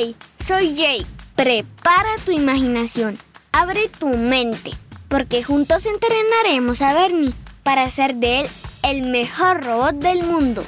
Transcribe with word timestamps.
Hey, 0.00 0.14
soy 0.38 0.76
Jake. 0.76 1.06
Prepara 1.34 2.14
tu 2.24 2.30
imaginación. 2.30 3.18
Abre 3.50 3.88
tu 3.88 4.06
mente. 4.06 4.70
Porque 5.08 5.42
juntos 5.42 5.86
entrenaremos 5.86 6.82
a 6.82 6.94
Bernie 6.94 7.34
para 7.64 7.82
hacer 7.82 8.14
de 8.14 8.42
él 8.42 8.50
el 8.84 9.02
mejor 9.02 9.64
robot 9.64 9.96
del 9.96 10.22
mundo. 10.22 10.62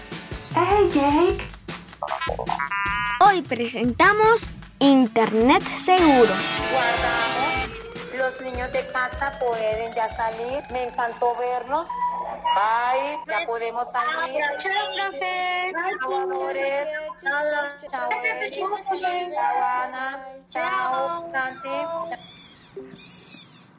Hey, 0.56 0.90
Jake. 0.92 1.44
Hoy 3.20 3.42
presentamos 3.42 4.40
Internet 4.80 5.62
Seguro. 5.78 6.34
Guardamos. 6.72 7.70
Los 8.18 8.40
niños 8.40 8.72
de 8.72 8.84
casa 8.88 9.32
pueden 9.38 9.88
ya 9.94 10.08
salir. 10.16 10.60
Me 10.72 10.88
encantó 10.88 11.36
verlos. 11.36 11.86
Ya 13.26 13.46
podemos 13.46 13.88
salir. 13.90 14.42
Chao, 14.58 14.94
profe. 14.94 15.72
Chao, 16.00 16.14
amores. 16.14 16.88
Chao. 17.90 18.08
Chao, 18.50 19.28
Ana. 19.62 20.26
Chao, 20.46 21.30
Santi. 21.30 21.68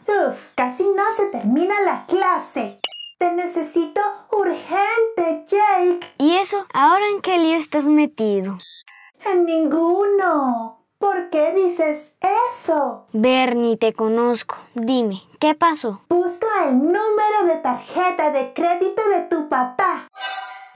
Uf, 0.08 0.38
casi 0.56 0.84
no 0.84 1.04
se 1.16 1.26
termina 1.32 1.80
la 1.82 2.06
clase. 2.08 2.80
Te 3.18 3.32
necesito 3.34 4.02
urgente, 4.32 5.46
Jake. 5.48 6.14
¿Y 6.18 6.38
eso? 6.38 6.66
¿Ahora 6.74 7.08
en 7.08 7.22
qué 7.22 7.38
lío 7.38 7.58
estás 7.58 7.86
metido? 7.86 8.58
En 9.26 9.46
ninguno. 9.46 10.81
¿Por 11.02 11.32
qué 11.32 11.52
dices 11.56 12.12
eso? 12.52 13.08
Bernie, 13.12 13.76
te 13.76 13.92
conozco. 13.92 14.56
Dime, 14.76 15.24
¿qué 15.40 15.56
pasó? 15.56 16.02
Busca 16.10 16.46
el 16.68 16.78
número 16.78 17.46
de 17.48 17.56
tarjeta 17.56 18.30
de 18.30 18.54
crédito 18.54 19.02
de 19.10 19.22
tu 19.22 19.50
papá. 19.50 20.08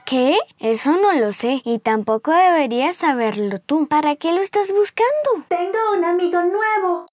¿Qué? 0.04 0.36
Eso 0.58 0.96
no 0.96 1.12
lo 1.12 1.30
sé 1.30 1.62
y 1.64 1.78
tampoco 1.78 2.32
deberías 2.32 2.96
saberlo 2.96 3.60
tú. 3.60 3.86
¿Para 3.86 4.16
qué 4.16 4.32
lo 4.32 4.40
estás 4.40 4.72
buscando? 4.72 5.46
Tengo 5.46 5.78
un 5.96 6.04
amigo 6.04 6.42
nuevo. 6.42 7.06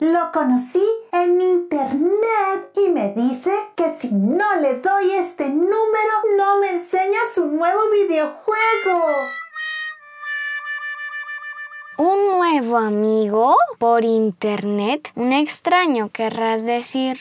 Lo 0.00 0.32
conocí 0.32 0.84
en 1.12 1.40
internet 1.40 2.72
y 2.74 2.88
me 2.88 3.14
dice 3.14 3.52
que 3.76 3.94
si 4.00 4.10
no 4.10 4.56
le 4.56 4.80
doy 4.80 5.12
este 5.12 5.48
número 5.48 6.14
no 6.36 6.58
me 6.58 6.72
enseña 6.72 7.20
su 7.32 7.46
nuevo 7.46 7.82
videojuego. 7.92 9.14
¿Un 12.00 12.28
nuevo 12.28 12.76
amigo? 12.76 13.56
¿Por 13.78 14.04
internet? 14.04 15.10
Un 15.16 15.32
extraño, 15.32 16.10
querrás 16.12 16.64
decir. 16.64 17.18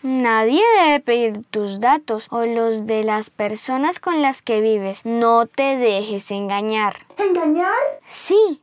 Nadie 0.00 0.62
debe 0.80 1.00
pedir 1.00 1.44
tus 1.50 1.78
datos 1.78 2.28
o 2.30 2.46
los 2.46 2.86
de 2.86 3.04
las 3.04 3.28
personas 3.28 4.00
con 4.00 4.22
las 4.22 4.40
que 4.40 4.62
vives. 4.62 5.04
No 5.04 5.44
te 5.44 5.76
dejes 5.76 6.30
engañar. 6.30 6.96
¿Engañar? 7.18 7.74
Sí. 8.06 8.62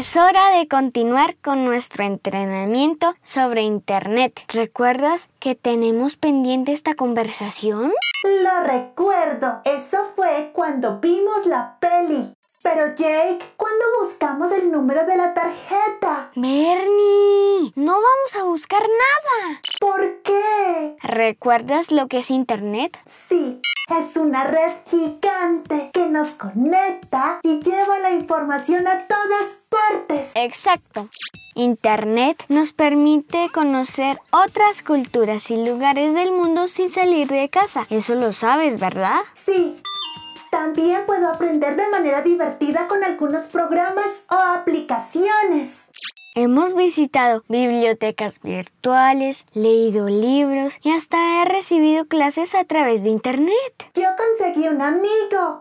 Es 0.00 0.16
hora 0.16 0.52
de 0.52 0.66
continuar 0.66 1.36
con 1.42 1.66
nuestro 1.66 2.04
entrenamiento 2.04 3.14
sobre 3.22 3.60
Internet. 3.60 4.40
¿Recuerdas 4.48 5.28
que 5.38 5.54
tenemos 5.54 6.16
pendiente 6.16 6.72
esta 6.72 6.94
conversación? 6.94 7.92
Lo 8.42 8.62
recuerdo. 8.62 9.60
Eso 9.66 9.98
fue 10.16 10.52
cuando 10.54 11.00
vimos 11.00 11.44
la 11.44 11.76
peli. 11.80 12.32
Pero 12.62 12.94
Jake, 12.94 13.40
¿cuándo 13.58 13.84
buscamos 14.02 14.50
el 14.52 14.72
número 14.72 15.04
de 15.04 15.18
la 15.18 15.34
tarjeta? 15.34 16.30
Bernie, 16.34 17.72
no 17.74 17.92
vamos 17.92 18.36
a 18.38 18.44
buscar 18.44 18.80
nada. 18.80 19.60
¿Por 19.80 20.22
qué? 20.22 20.96
¿Recuerdas 21.02 21.92
lo 21.92 22.06
que 22.08 22.20
es 22.20 22.30
Internet? 22.30 22.98
Sí, 23.04 23.59
es 23.98 24.16
una 24.16 24.44
red 24.44 24.72
gigante 24.88 25.90
que 25.92 26.06
nos 26.06 26.28
conecta 26.30 27.40
y 27.42 27.60
lleva 27.60 27.98
la 27.98 28.12
información 28.12 28.86
a 28.86 29.06
todas 29.06 29.62
partes. 29.68 30.30
Exacto. 30.34 31.08
Internet 31.56 32.44
nos 32.48 32.72
permite 32.72 33.48
conocer 33.52 34.18
otras 34.30 34.82
culturas 34.82 35.50
y 35.50 35.56
lugares 35.64 36.14
del 36.14 36.32
mundo 36.32 36.68
sin 36.68 36.90
salir 36.90 37.26
de 37.28 37.48
casa. 37.48 37.86
Eso 37.90 38.14
lo 38.14 38.32
sabes, 38.32 38.78
¿verdad? 38.78 39.20
Sí. 39.34 39.76
También 40.50 41.06
puedo 41.06 41.28
aprender 41.28 41.76
de 41.76 41.88
manera 41.90 42.22
divertida 42.22 42.88
con 42.88 43.04
algunos 43.04 43.46
programas 43.46 44.24
o 44.28 44.34
aplicaciones. 44.34 45.89
Hemos 46.42 46.74
visitado 46.74 47.44
bibliotecas 47.48 48.40
virtuales, 48.40 49.44
leído 49.52 50.08
libros 50.08 50.78
y 50.82 50.90
hasta 50.90 51.42
he 51.42 51.44
recibido 51.44 52.06
clases 52.06 52.54
a 52.54 52.64
través 52.64 53.04
de 53.04 53.10
Internet. 53.10 53.90
Yo 53.94 54.08
conseguí 54.16 54.66
un 54.66 54.80
amigo. 54.80 55.60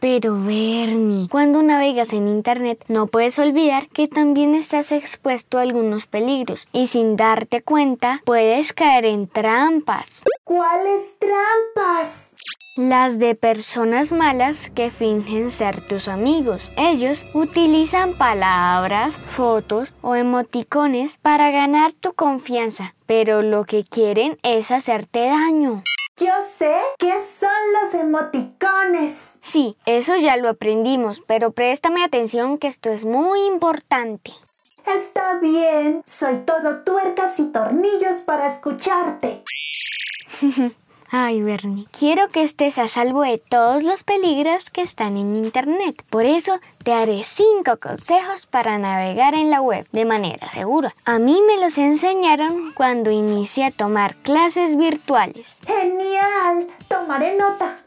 Pero 0.00 0.32
Bernie, 0.32 1.28
cuando 1.28 1.62
navegas 1.62 2.14
en 2.14 2.26
Internet 2.26 2.86
no 2.88 3.06
puedes 3.06 3.38
olvidar 3.38 3.88
que 3.88 4.08
también 4.08 4.54
estás 4.54 4.92
expuesto 4.92 5.58
a 5.58 5.60
algunos 5.60 6.06
peligros 6.06 6.68
y 6.72 6.86
sin 6.86 7.16
darte 7.16 7.60
cuenta 7.60 8.22
puedes 8.24 8.72
caer 8.72 9.04
en 9.04 9.28
trampas. 9.28 10.24
¿Cuáles 10.42 11.18
trampas? 11.18 12.33
Las 12.76 13.20
de 13.20 13.36
personas 13.36 14.10
malas 14.10 14.68
que 14.70 14.90
fingen 14.90 15.52
ser 15.52 15.80
tus 15.80 16.08
amigos. 16.08 16.72
Ellos 16.76 17.24
utilizan 17.32 18.14
palabras, 18.14 19.14
fotos 19.14 19.94
o 20.00 20.16
emoticones 20.16 21.16
para 21.18 21.52
ganar 21.52 21.92
tu 21.92 22.14
confianza, 22.14 22.96
pero 23.06 23.42
lo 23.42 23.62
que 23.62 23.84
quieren 23.84 24.38
es 24.42 24.72
hacerte 24.72 25.20
daño. 25.20 25.84
Yo 26.16 26.32
sé 26.58 26.76
qué 26.98 27.12
son 27.38 27.50
los 27.80 27.94
emoticones. 27.94 29.34
Sí, 29.40 29.76
eso 29.86 30.16
ya 30.16 30.36
lo 30.36 30.48
aprendimos, 30.48 31.22
pero 31.24 31.52
préstame 31.52 32.02
atención 32.02 32.58
que 32.58 32.66
esto 32.66 32.90
es 32.90 33.04
muy 33.04 33.46
importante. 33.46 34.32
Está 34.84 35.38
bien, 35.38 36.02
soy 36.06 36.38
todo 36.38 36.82
tuercas 36.82 37.38
y 37.38 37.52
tornillos 37.52 38.16
para 38.26 38.52
escucharte. 38.52 39.44
Ay, 41.16 41.42
Bernie, 41.42 41.86
quiero 41.96 42.28
que 42.28 42.42
estés 42.42 42.76
a 42.76 42.88
salvo 42.88 43.22
de 43.22 43.38
todos 43.38 43.84
los 43.84 44.02
peligros 44.02 44.68
que 44.68 44.82
están 44.82 45.16
en 45.16 45.36
Internet. 45.36 46.02
Por 46.10 46.26
eso 46.26 46.58
te 46.82 46.92
haré 46.92 47.22
cinco 47.22 47.76
consejos 47.80 48.46
para 48.46 48.78
navegar 48.78 49.36
en 49.36 49.48
la 49.48 49.60
web 49.60 49.86
de 49.92 50.06
manera 50.06 50.48
segura. 50.48 50.92
A 51.04 51.20
mí 51.20 51.40
me 51.46 51.62
los 51.62 51.78
enseñaron 51.78 52.72
cuando 52.72 53.12
inicié 53.12 53.66
a 53.66 53.70
tomar 53.70 54.16
clases 54.16 54.76
virtuales. 54.76 55.60
Genial, 55.68 56.66
tomaré 56.88 57.36
nota. 57.36 57.78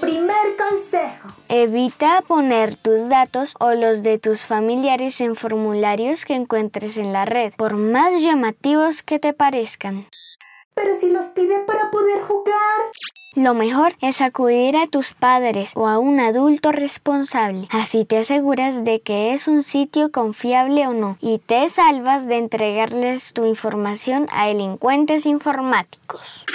Primer 0.00 0.56
consejo. 0.56 1.26
Evita 1.48 2.22
poner 2.24 2.76
tus 2.76 3.08
datos 3.08 3.56
o 3.58 3.74
los 3.74 4.04
de 4.04 4.20
tus 4.20 4.44
familiares 4.44 5.20
en 5.20 5.34
formularios 5.34 6.24
que 6.24 6.36
encuentres 6.36 6.98
en 6.98 7.12
la 7.12 7.24
red, 7.24 7.52
por 7.56 7.74
más 7.74 8.22
llamativos 8.22 9.02
que 9.02 9.18
te 9.18 9.32
parezcan. 9.32 10.06
Pero 10.82 10.94
si 10.94 11.10
los 11.10 11.26
pide 11.26 11.60
para 11.66 11.90
poder 11.90 12.22
jugar. 12.22 12.54
Lo 13.36 13.54
mejor 13.54 13.94
es 14.00 14.22
acudir 14.22 14.76
a 14.76 14.86
tus 14.86 15.12
padres 15.12 15.72
o 15.76 15.86
a 15.86 15.98
un 15.98 16.20
adulto 16.20 16.72
responsable. 16.72 17.68
Así 17.70 18.04
te 18.04 18.18
aseguras 18.18 18.82
de 18.82 19.00
que 19.00 19.34
es 19.34 19.46
un 19.46 19.62
sitio 19.62 20.10
confiable 20.10 20.86
o 20.86 20.94
no 20.94 21.18
y 21.20 21.38
te 21.38 21.68
salvas 21.68 22.26
de 22.26 22.38
entregarles 22.38 23.34
tu 23.34 23.44
información 23.44 24.26
a 24.32 24.46
delincuentes 24.46 25.26
informáticos. 25.26 26.46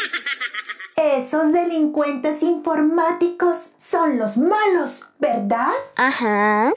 Esos 0.96 1.54
delincuentes 1.54 2.42
informáticos 2.42 3.74
son 3.78 4.18
los 4.18 4.38
malos, 4.38 5.04
¿verdad? 5.20 5.72
Ajá. 5.96 6.74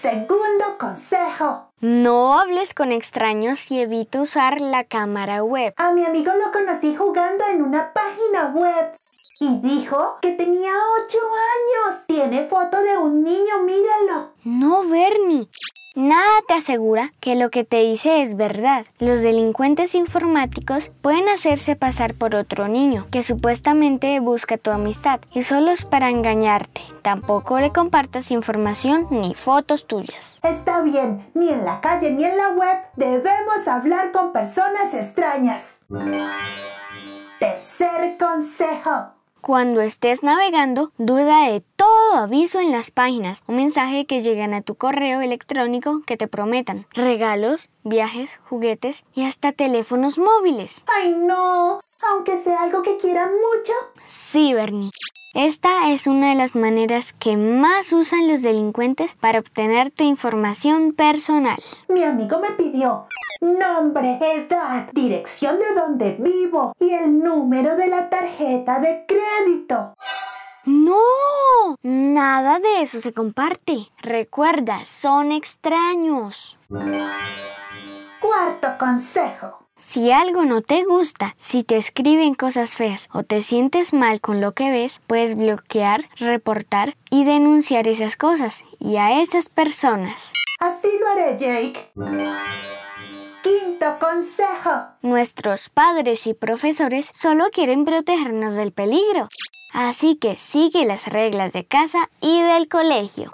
Segundo 0.00 0.78
consejo. 0.78 1.68
No 1.82 2.38
hables 2.38 2.72
con 2.72 2.90
extraños 2.90 3.70
y 3.70 3.80
evita 3.80 4.22
usar 4.22 4.58
la 4.62 4.84
cámara 4.84 5.44
web. 5.44 5.74
A 5.76 5.92
mi 5.92 6.06
amigo 6.06 6.32
lo 6.42 6.50
conocí 6.52 6.96
jugando 6.96 7.44
en 7.52 7.60
una 7.60 7.92
página 7.92 8.46
web. 8.54 8.94
Y 9.40 9.58
dijo 9.60 10.16
que 10.22 10.32
tenía 10.32 10.72
ocho 11.04 11.18
años. 11.18 12.06
Tiene 12.06 12.48
foto 12.48 12.82
de 12.82 12.96
un 12.96 13.22
niño, 13.22 13.62
míralo. 13.62 14.30
No, 14.42 14.84
Bernie. 14.88 15.50
Nada 15.96 16.42
te 16.46 16.54
asegura 16.54 17.12
que 17.18 17.34
lo 17.34 17.50
que 17.50 17.64
te 17.64 17.78
dice 17.78 18.22
es 18.22 18.36
verdad. 18.36 18.86
Los 19.00 19.22
delincuentes 19.22 19.96
informáticos 19.96 20.92
pueden 21.02 21.28
hacerse 21.28 21.74
pasar 21.74 22.14
por 22.14 22.36
otro 22.36 22.68
niño 22.68 23.08
que 23.10 23.24
supuestamente 23.24 24.20
busca 24.20 24.56
tu 24.56 24.70
amistad 24.70 25.20
y 25.32 25.42
solo 25.42 25.72
es 25.72 25.84
para 25.84 26.08
engañarte. 26.08 26.82
Tampoco 27.02 27.58
le 27.58 27.72
compartas 27.72 28.30
información 28.30 29.08
ni 29.10 29.34
fotos 29.34 29.88
tuyas. 29.88 30.38
Está 30.44 30.80
bien, 30.82 31.28
ni 31.34 31.48
en 31.48 31.64
la 31.64 31.80
calle 31.80 32.12
ni 32.12 32.24
en 32.24 32.36
la 32.36 32.50
web 32.50 32.78
debemos 32.94 33.66
hablar 33.66 34.12
con 34.12 34.32
personas 34.32 34.94
extrañas. 34.94 35.80
Tercer 37.40 38.16
consejo. 38.16 39.19
Cuando 39.40 39.80
estés 39.80 40.22
navegando, 40.22 40.92
duda 40.98 41.48
de 41.48 41.62
todo 41.76 42.14
aviso 42.14 42.60
en 42.60 42.72
las 42.72 42.90
páginas 42.90 43.42
o 43.46 43.52
mensaje 43.52 44.04
que 44.04 44.20
llegan 44.20 44.52
a 44.52 44.60
tu 44.60 44.74
correo 44.74 45.22
electrónico 45.22 46.02
que 46.04 46.18
te 46.18 46.28
prometan 46.28 46.86
regalos, 46.92 47.70
viajes, 47.82 48.38
juguetes 48.50 49.06
y 49.14 49.24
hasta 49.24 49.52
teléfonos 49.52 50.18
móviles. 50.18 50.84
¡Ay 50.94 51.14
no! 51.18 51.80
Aunque 52.10 52.36
sea 52.42 52.64
algo 52.64 52.82
que 52.82 52.98
quiera 52.98 53.26
mucho. 53.26 53.72
Sí, 54.04 54.52
Bernie. 54.52 54.90
Esta 55.34 55.92
es 55.92 56.08
una 56.08 56.30
de 56.30 56.34
las 56.34 56.56
maneras 56.56 57.12
que 57.12 57.36
más 57.36 57.92
usan 57.92 58.26
los 58.26 58.42
delincuentes 58.42 59.14
para 59.14 59.38
obtener 59.38 59.92
tu 59.92 60.02
información 60.02 60.92
personal. 60.92 61.62
Mi 61.88 62.02
amigo 62.02 62.40
me 62.40 62.50
pidió 62.50 63.06
nombre, 63.40 64.18
edad, 64.20 64.90
dirección 64.92 65.60
de 65.60 65.80
donde 65.80 66.16
vivo 66.18 66.74
y 66.80 66.90
el 66.90 67.20
número 67.20 67.76
de 67.76 67.86
la 67.86 68.10
tarjeta 68.10 68.80
de 68.80 69.06
crédito. 69.06 69.94
No, 70.64 70.98
nada 71.82 72.58
de 72.58 72.82
eso 72.82 72.98
se 72.98 73.12
comparte. 73.12 73.88
Recuerda, 74.02 74.84
son 74.84 75.30
extraños. 75.30 76.58
Cuarto 78.20 78.68
consejo. 78.80 79.68
Si 79.80 80.12
algo 80.12 80.44
no 80.44 80.60
te 80.60 80.84
gusta, 80.84 81.34
si 81.38 81.64
te 81.64 81.76
escriben 81.76 82.34
cosas 82.34 82.76
feas 82.76 83.08
o 83.12 83.22
te 83.22 83.40
sientes 83.40 83.92
mal 83.92 84.20
con 84.20 84.40
lo 84.40 84.52
que 84.52 84.70
ves, 84.70 85.00
puedes 85.06 85.34
bloquear, 85.36 86.08
reportar 86.16 86.96
y 87.10 87.24
denunciar 87.24 87.88
esas 87.88 88.16
cosas 88.16 88.62
y 88.78 88.98
a 88.98 89.20
esas 89.20 89.48
personas. 89.48 90.32
Así 90.60 90.88
lo 91.00 91.08
haré, 91.08 91.36
Jake. 91.38 91.90
Quinto 93.42 93.86
consejo. 93.98 94.70
Nuestros 95.00 95.70
padres 95.70 96.26
y 96.26 96.34
profesores 96.34 97.10
solo 97.14 97.46
quieren 97.50 97.86
protegernos 97.86 98.54
del 98.54 98.72
peligro. 98.72 99.28
Así 99.72 100.14
que 100.16 100.36
sigue 100.36 100.84
las 100.84 101.06
reglas 101.06 101.52
de 101.52 101.64
casa 101.64 102.10
y 102.20 102.42
del 102.42 102.68
colegio. 102.68 103.30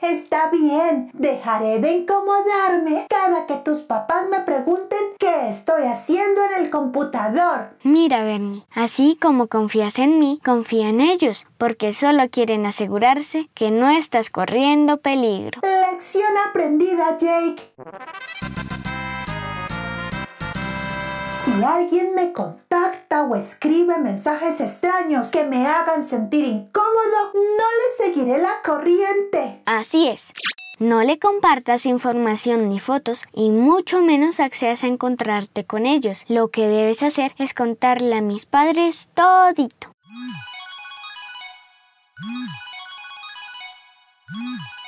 Está 0.00 0.50
bien, 0.50 1.10
dejaré 1.14 1.78
de 1.78 1.92
incomodarme 1.92 3.06
cada 3.08 3.46
que 3.46 3.54
tus 3.54 3.78
papás 3.78 4.28
me 4.30 4.40
pregunten 4.40 4.98
qué 5.18 5.48
estoy 5.48 5.84
haciendo 5.84 6.42
en 6.44 6.64
el 6.64 6.70
computador. 6.70 7.70
Mira, 7.82 8.22
Bernie, 8.22 8.66
así 8.74 9.16
como 9.20 9.46
confías 9.46 9.98
en 9.98 10.18
mí, 10.18 10.38
confía 10.44 10.90
en 10.90 11.00
ellos, 11.00 11.46
porque 11.56 11.94
solo 11.94 12.28
quieren 12.28 12.66
asegurarse 12.66 13.48
que 13.54 13.70
no 13.70 13.88
estás 13.88 14.28
corriendo 14.28 14.98
peligro. 14.98 15.62
Lección 15.62 16.36
aprendida, 16.46 17.16
Jake. 17.16 17.62
Si 21.44 21.64
alguien 21.64 22.14
me 22.14 22.32
contacta 22.32 23.22
o 23.22 23.34
escribe 23.34 23.96
mensajes 23.98 24.60
extraños 24.60 25.28
que 25.28 25.44
me 25.44 25.66
hagan 25.66 26.04
sentir 26.04 26.44
incómodo, 26.44 27.32
no 27.32 27.40
le 27.40 28.04
seguiré 28.04 28.38
la 28.38 28.60
corriente. 28.62 29.55
Así 29.66 30.06
es. 30.06 30.32
No 30.78 31.02
le 31.02 31.18
compartas 31.18 31.86
información 31.86 32.68
ni 32.68 32.78
fotos 32.78 33.24
y 33.32 33.50
mucho 33.50 34.00
menos 34.00 34.38
accedas 34.38 34.84
a 34.84 34.86
encontrarte 34.86 35.64
con 35.64 35.86
ellos. 35.86 36.24
Lo 36.28 36.48
que 36.48 36.68
debes 36.68 37.02
hacer 37.02 37.34
es 37.38 37.52
contarle 37.52 38.14
a 38.14 38.20
mis 38.20 38.46
padres 38.46 39.08
todito. 39.14 39.92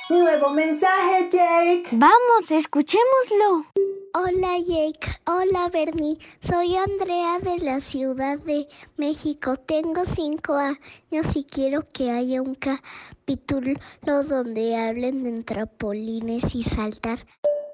Nuevo 0.09 0.51
mensaje, 0.51 1.29
Jake. 1.29 1.89
Vamos, 1.91 2.49
escuchémoslo. 2.49 3.65
Hola 4.15 4.57
Jake, 4.57 5.19
hola 5.27 5.69
Bernie, 5.71 6.17
soy 6.39 6.75
Andrea 6.75 7.37
de 7.39 7.59
la 7.59 7.79
Ciudad 7.79 8.39
de 8.39 8.67
México, 8.97 9.57
tengo 9.57 10.03
cinco 10.03 10.53
años 10.55 11.35
y 11.35 11.43
quiero 11.43 11.85
que 11.91 12.09
haya 12.09 12.41
un 12.41 12.55
capítulo 12.55 13.79
donde 14.01 14.75
hablen 14.75 15.23
de 15.23 15.43
trampolines 15.43 16.55
y 16.55 16.63
saltar. 16.63 17.19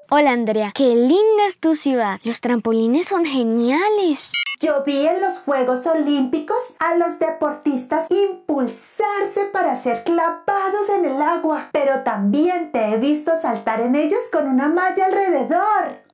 Hola 0.10 0.32
Andrea, 0.32 0.74
qué 0.76 0.94
linda 0.94 1.48
es 1.48 1.60
tu 1.60 1.76
ciudad, 1.76 2.20
los 2.26 2.42
trampolines 2.42 3.08
son 3.08 3.24
geniales. 3.24 4.34
Yo 4.60 4.84
vi 4.86 5.08
en 5.08 5.22
los 5.22 5.38
Juegos 5.40 5.86
Olímpicos 5.86 6.58
a 6.80 6.96
los 6.96 7.18
deportistas 7.18 8.08
impulsarse 8.10 9.46
para 9.54 9.78
ser 9.78 10.04
clavados 10.04 10.90
en 10.98 11.06
el 11.06 11.22
agua, 11.22 11.70
pero 11.72 12.04
también 12.04 12.74
te 12.74 12.94
he 12.94 12.98
visto 12.98 13.32
saltar 13.42 13.80
en 13.80 13.96
ellos 13.96 14.22
con 14.32 14.48
una 14.48 14.68
malla 14.68 15.06
alrededor. 15.06 16.05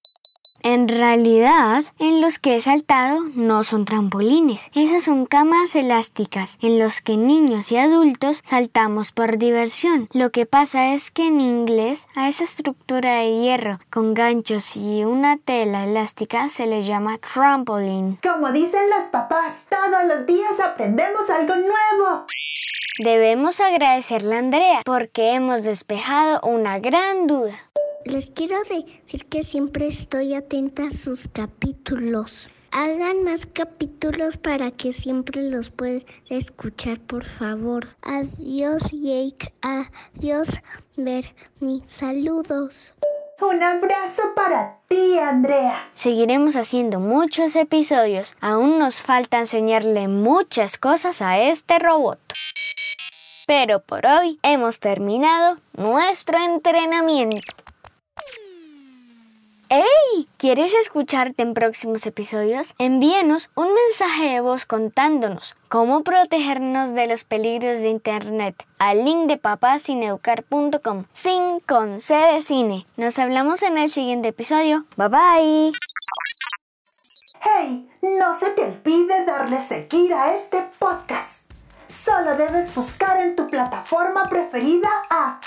En 0.63 0.87
realidad, 0.87 1.83
en 1.97 2.21
los 2.21 2.37
que 2.37 2.55
he 2.55 2.61
saltado 2.61 3.21
no 3.33 3.63
son 3.63 3.85
trampolines, 3.85 4.69
esas 4.75 5.03
son 5.03 5.25
camas 5.25 5.75
elásticas 5.75 6.59
en 6.61 6.77
los 6.77 7.01
que 7.01 7.17
niños 7.17 7.71
y 7.71 7.77
adultos 7.77 8.41
saltamos 8.43 9.11
por 9.11 9.39
diversión. 9.39 10.07
Lo 10.13 10.31
que 10.31 10.45
pasa 10.45 10.93
es 10.93 11.09
que 11.09 11.27
en 11.27 11.41
inglés 11.41 12.07
a 12.15 12.29
esa 12.29 12.43
estructura 12.43 13.15
de 13.15 13.41
hierro 13.41 13.79
con 13.89 14.13
ganchos 14.13 14.75
y 14.75 15.03
una 15.03 15.37
tela 15.37 15.85
elástica 15.85 16.47
se 16.49 16.67
le 16.67 16.83
llama 16.83 17.17
trampoline. 17.17 18.19
Como 18.21 18.51
dicen 18.51 18.87
los 18.91 19.09
papás, 19.09 19.65
todos 19.67 20.05
los 20.05 20.27
días 20.27 20.59
aprendemos 20.59 21.27
algo 21.29 21.55
nuevo. 21.55 22.25
Debemos 23.03 23.59
agradecerle 23.59 24.35
a 24.35 24.39
Andrea 24.39 24.81
porque 24.85 25.33
hemos 25.33 25.63
despejado 25.63 26.39
una 26.41 26.77
gran 26.77 27.25
duda. 27.25 27.55
Les 28.05 28.31
quiero 28.31 28.57
decir 28.63 29.25
que 29.29 29.43
siempre 29.43 29.87
estoy 29.87 30.33
atenta 30.33 30.87
a 30.87 30.91
sus 30.91 31.27
capítulos. 31.27 32.49
Hagan 32.71 33.23
más 33.23 33.45
capítulos 33.45 34.37
para 34.37 34.71
que 34.71 34.93
siempre 34.93 35.43
los 35.49 35.69
pueda 35.69 36.01
escuchar, 36.29 36.99
por 36.99 37.25
favor. 37.25 37.87
Adiós, 38.01 38.83
Jake. 38.91 39.53
Adiós, 39.61 40.49
Bernie. 40.95 41.83
Saludos. 41.85 42.93
Un 43.41 43.61
abrazo 43.61 44.21
para 44.35 44.79
ti, 44.87 45.17
Andrea. 45.17 45.89
Seguiremos 45.93 46.55
haciendo 46.55 46.99
muchos 46.99 47.55
episodios. 47.55 48.35
Aún 48.39 48.79
nos 48.79 49.01
falta 49.01 49.39
enseñarle 49.39 50.07
muchas 50.07 50.77
cosas 50.77 51.21
a 51.21 51.39
este 51.39 51.79
robot. 51.79 52.19
Pero 53.47 53.81
por 53.81 54.05
hoy 54.05 54.39
hemos 54.43 54.79
terminado 54.79 55.57
nuestro 55.75 56.37
entrenamiento. 56.37 57.60
¡Hey! 59.73 60.27
¿Quieres 60.35 60.73
escucharte 60.73 61.43
en 61.43 61.53
próximos 61.53 62.05
episodios? 62.05 62.73
Envíenos 62.77 63.49
un 63.55 63.73
mensaje 63.73 64.27
de 64.33 64.41
voz 64.41 64.65
contándonos 64.65 65.55
cómo 65.69 66.03
protegernos 66.03 66.93
de 66.93 67.07
los 67.07 67.23
peligros 67.23 67.79
de 67.79 67.87
Internet 67.87 68.65
al 68.79 69.05
link 69.05 69.29
de 69.29 69.37
papacineucar.com 69.37 71.05
sin 71.13 71.61
con 71.61 72.01
C 72.01 72.15
de 72.15 72.41
cine. 72.41 72.85
Nos 72.97 73.17
hablamos 73.17 73.63
en 73.63 73.77
el 73.77 73.89
siguiente 73.89 74.27
episodio. 74.27 74.83
Bye 74.97 75.07
bye. 75.07 75.71
Hey, 77.39 77.89
no 78.01 78.37
se 78.37 78.49
te 78.49 78.65
olvide 78.65 79.23
darle 79.23 79.61
seguir 79.61 80.13
a 80.13 80.35
este 80.35 80.67
podcast. 80.79 81.49
Solo 82.03 82.35
debes 82.35 82.75
buscar 82.75 83.21
en 83.21 83.37
tu 83.37 83.47
plataforma 83.49 84.23
preferida 84.23 84.89
a 85.09 85.39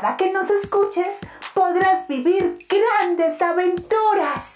cada 0.00 0.16
que 0.16 0.32
nos 0.32 0.48
escuches 0.48 1.18
podrás 1.52 2.08
vivir 2.08 2.58
grandes 2.68 3.40
aventuras. 3.42 4.54